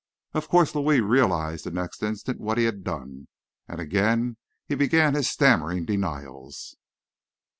[0.33, 3.27] Of course Louis realized the next instant what he had done,
[3.67, 6.75] and again he began his stammering denials.